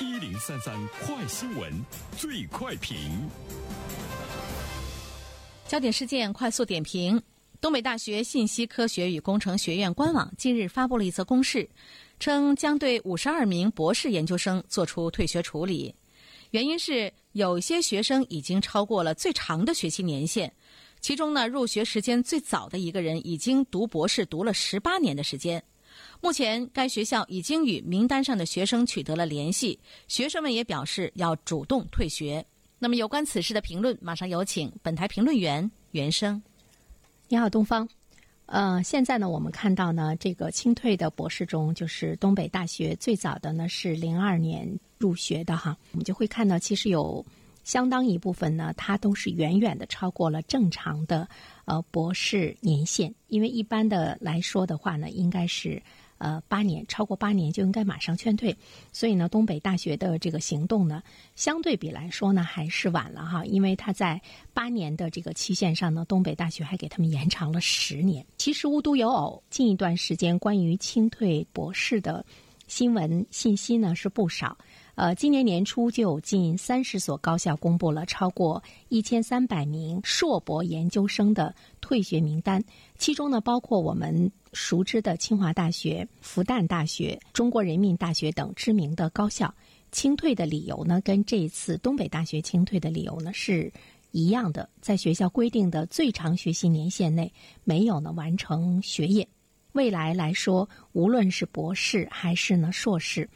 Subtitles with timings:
[0.00, 1.72] 一零三三快新闻，
[2.16, 2.98] 最快评。
[5.68, 7.22] 焦点事件快速点评：
[7.60, 11.68] 东北大学信息科学与工程学院官网近日发布了一则公示，
[12.18, 15.94] 称将对五十二名博士研究生做出退学处理，
[16.50, 20.52] 原因是有些学生已经超过了最长的学习年限，
[21.00, 25.62] 其中呢，入学时间最早的一个人已经读博士读了十八年的时间。
[26.20, 32.44] 目前，该学校已经与名单上的学生取得了联系，学生们也表示要主动退学。
[32.78, 36.42] 那么，有关此事的评论，马上有请本台评论员袁生。
[37.28, 37.88] 你好，东方。
[38.46, 47.24] 呃，现在呢，我们看到呢，这个清退的博士中，就是东北大学最早的呢是零二年入学的哈，我们就会看到，其实有
[47.64, 51.28] 相当一部分呢，它都是远远的超过了正常的
[51.64, 55.82] 呃博士年限，因为一般的来说的话呢，应该是。
[56.16, 58.56] 呃，八年超过八年就应该马上劝退，
[58.92, 61.02] 所以呢，东北大学的这个行动呢，
[61.34, 64.18] 相对比来说呢，还是晚了哈，因为他在
[64.54, 68.24] 八年的这个期限上呢，东北大学还给他们延长了十年。
[68.38, 72.24] 其实无独有偶，近一段时间关于清退博士的
[72.68, 74.56] 新闻信息呢是不少。
[74.96, 82.62] 呃，今年年初就有近三十所高校公布了超过一千三百名硕博研究生的退学名单，
[82.96, 89.52] 其中呢包括我们熟知的清华大学、复旦大学、中国人民大学等知名的高校。
[89.90, 93.72] 清退的理由呢，跟这次东北大学清退的理由呢是
[94.12, 97.32] 一样的，在学校规定的最长学习年限内
[97.64, 99.26] 没有呢完成学业。
[99.72, 103.28] 未来来说，无论是博士还是呢硕士。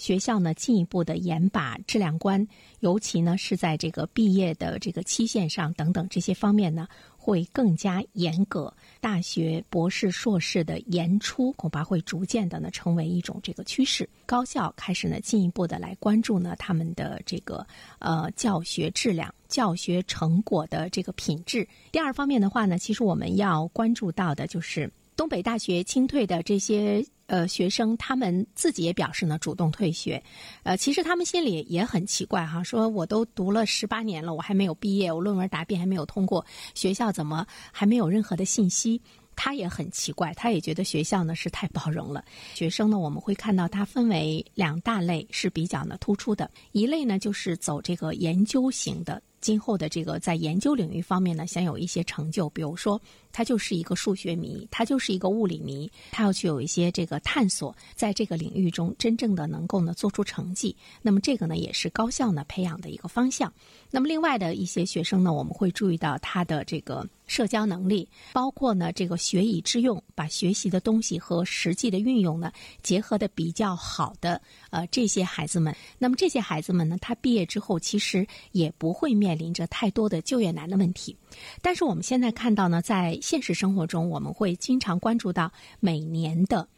[0.00, 2.44] 学校呢，进一步的严把质量关，
[2.78, 8.72] 尤其呢是在这个毕业的这个期限上等等这些方面呢，会更加严格。
[8.98, 14.08] 大学博士、硕士的研出恐怕会逐渐的呢成为一种这个趋势。
[14.24, 17.66] 高校开始呢进一步的来关注呢他们的这个
[17.98, 21.68] 呃教学质量、教学成果的这个品质。
[21.92, 27.04] 第二方面的话呢，其实我们要关注到的就是东北大学清退的这些。
[27.30, 30.20] 呃，学生他们自己也表示呢，主动退学。
[30.64, 39.00] 呃，其实他们心里也很奇怪哈，说我都读了十八年了，我还没有毕业，我论文答辩还没有通过，学校怎么还没有任何的信息？
[39.36, 42.24] 他也很奇怪，他也觉得学校呢是太包容了。
[42.52, 49.22] 学生呢，我们会看到它分为两大类是比较呢突出的，一类呢就是走这个研究型的。
[49.40, 53.00] 今后的这个在研究领域方面呢，想有一些成就，比如说
[53.32, 60.76] 他就是一个数学迷，他就是一个物理迷，他要去有一些这个探索，在这个领域中真正的能够呢做出成绩。
[61.00, 63.52] 那么这个呢也是高校呢培养的一个方向。
[63.90, 72.52] 那么另外的一些学生呢，我们会注意到他的这个社交能力，包括呢这个学以致用，把学习的东西和实际的运用呢
[72.82, 75.74] 结合的比较好的呃这些孩子们。
[75.96, 79.30] 那么这些孩子们呢，他毕业之后其实也不会面。
[79.30, 81.16] 临着太多的就业难的问题，
[81.62, 86.68] 但是我们现在看到呢，在现实生活中，我们会经常关注到每年的，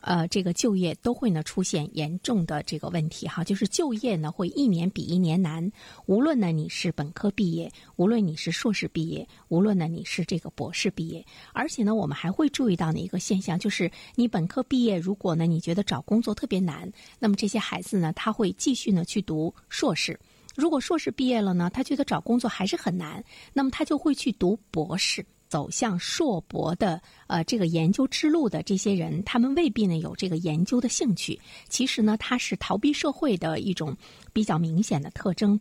[0.00, 5.70] 呃，这个就业都会呢出现严重的这个问题哈，就是就业呢会一年比一年难。
[6.06, 20.18] 无论呢你是本科毕业，无论你是硕士毕业，无论呢你是这个博士毕业，而且呢我们还会注意到的一个现象，就是你本科毕业，如果呢你觉得找工作特别难，那么这些孩子呢他会继续呢去读硕士。
[20.54, 23.22] 如果硕士毕业了呢，他觉得找工作还是很难，
[23.52, 31.40] 那么他就会去读博士，走向硕博的呃这个研究之路的这些人，他们未必呢有这个研究的兴趣。
[31.68, 33.96] 其实呢，他是逃避社会的一种
[34.32, 35.60] 比较明显的特征。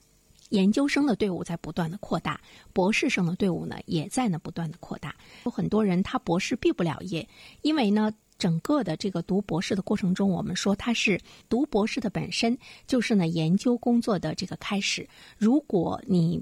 [0.50, 2.40] 研究生的队伍在不断的扩大，
[2.72, 5.16] 博士生的队伍呢也在呢不断的扩大。
[5.46, 7.28] 有很多人他博士毕不了业，
[7.64, 8.14] 因为呢。
[8.40, 11.19] 整个的这个读博士的过程中，我们说他是
[11.50, 12.56] 读博士的本身
[12.86, 15.09] 就是呢研究工作的这个开始。
[15.40, 16.40] 如果你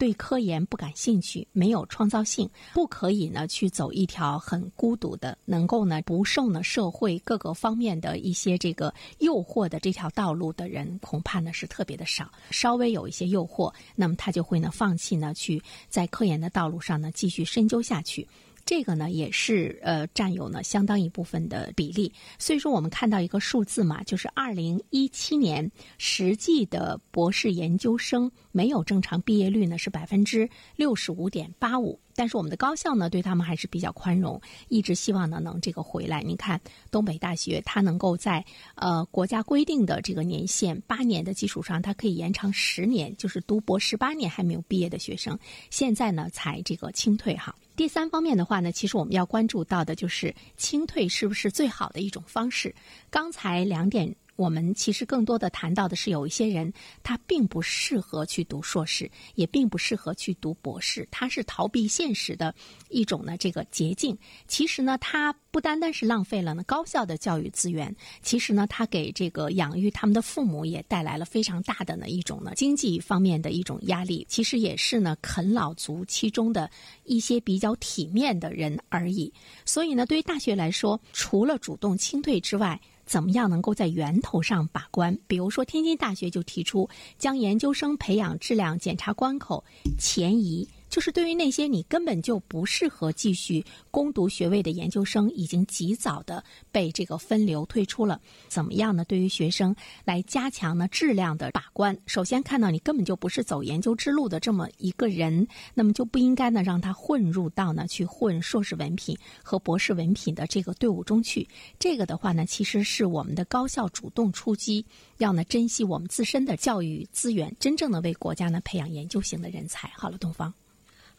[0.00, 12.32] 对科研不感兴趣，没有创造性，不可以呢去走一条很孤独的，能够呢不受呢社会各个方面的一些这个诱惑的这条道路的人，恐怕呢是特别的少。
[12.50, 18.26] 稍微有一些诱惑，那么他就会呢放弃呢去在科研的道路上呢继续深究下去。
[18.64, 31.98] 这个呢也是呃占有呢相当一部分的比例，所以说我们看到一个数字嘛，就是二零一七年实际的博士研究生没有正常毕业率呢是百分之六十五点八五。
[32.14, 36.22] 但是我们的高校呢，对他们还是比较宽容，一直希望呢能这个回来。
[36.22, 36.60] 你看
[36.90, 45.38] 东北大学，它能够在呃国家规定的这个年限八年的基础上，它可以延长十年，就是读博十八年还没有毕业的学生，
[45.70, 47.54] 现在呢才这个清退哈。
[47.76, 52.74] 第三方面的话呢，其实我们要关注到的就是清退是不是最好的一种方式？
[53.10, 54.14] 刚才两点。
[54.40, 56.72] 我们其实更多的谈到的是，有一些人
[57.02, 62.54] 他并不适合去读硕士，也并不适合去读博士，他是逃避现实的
[62.88, 64.16] 一种呢这个捷径。
[64.48, 74.26] 其实呢，他不单单是浪费了呢高校的教育资源，其实呢，他给这个养育他们的父母也带来了非常大的呢一种呢经济方面的一种压力。
[74.26, 76.70] 其实也是呢啃老族其中的
[77.04, 79.30] 一些比较体面的人而已。
[79.66, 85.18] 所以呢，对于大学来说，除了主动清退之外，怎么样能够在源头上把关？
[85.26, 89.64] 比如说，天津大学就提出将研究生培养质量检查关口
[89.98, 90.68] 前移。
[90.90, 98.20] 就是对于那些你根本就不适合继续攻读学位的研究生，已经及早的被这个分流退出了。
[98.48, 99.04] 怎么样呢？
[99.04, 101.96] 对于学生来加强呢质量的把关。
[102.06, 111.48] 首先看到你根本就不是走研究之路的这么一个人，那么就不应该呢让他混入到呢去混硕士文凭和博士文凭的这个队伍中去。
[111.78, 114.84] 这个的话呢，其实是我们的高校主动出击，
[115.18, 119.88] 要呢珍惜我们自身的教育资源，真正的为国家呢培养研究型的人才。
[119.94, 120.52] 好了，东方。